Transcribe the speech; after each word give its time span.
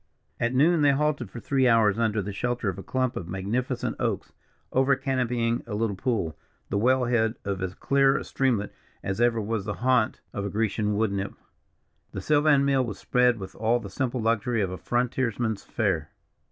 At 0.39 0.55
noon, 0.55 0.81
they 0.81 0.93
halted 0.93 1.29
for 1.29 1.39
three 1.39 1.67
hours 1.67 1.99
under 1.99 2.23
the 2.23 2.33
shelter 2.33 2.69
of 2.69 2.79
a 2.79 2.81
clump 2.81 3.15
of 3.15 3.27
magnificent 3.27 3.95
oaks 3.99 4.33
over 4.71 4.95
canopying 4.95 5.61
a 5.67 5.75
little 5.75 5.95
pool, 5.95 6.35
the 6.69 6.77
well 6.79 7.05
head 7.05 7.35
of 7.45 7.61
as 7.61 7.75
clear 7.75 8.17
a 8.17 8.23
streamlet 8.23 8.73
as 9.03 9.21
ever 9.21 9.39
was 9.39 9.65
the 9.65 9.75
haunt 9.85 10.19
of 10.33 10.51
Grecian 10.51 10.95
woodnymph. 10.97 11.35
The 12.13 12.21
sylvan 12.21 12.65
meal 12.65 12.83
was 12.83 12.97
spread 12.97 13.37
with 13.37 13.53
all 13.53 13.79
the 13.79 13.91
simple 13.91 14.19
luxury 14.19 14.61
of 14.63 14.71
a 14.71 14.77
frontiers 14.79 15.39
man's 15.39 15.63
fare. 15.63 16.09